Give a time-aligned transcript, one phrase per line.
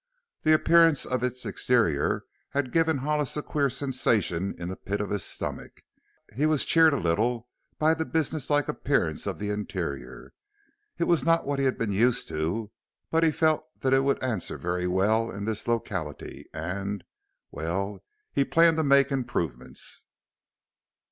[0.41, 5.09] The appearance of its exterior had given Hollis a queer sensation in the pit of
[5.11, 5.83] the stomach.
[6.33, 10.33] He was cheered a little by the businesslike appearance of the interior.
[10.97, 12.71] It was not what he had been used to,
[13.11, 17.03] but he felt that it would answer very well in this locality, and
[17.51, 20.05] well, he planned to make improvements.